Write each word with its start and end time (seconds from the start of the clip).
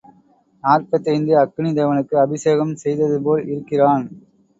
நாற்பத்தைந்து 0.63 1.33
அக்கினி 1.41 1.71
தேவனுக்கு 1.71 2.15
அபிஷேகம் 2.15 2.73
செய்ததுபோல் 2.83 3.45
இருக்கிறான். 3.47 4.07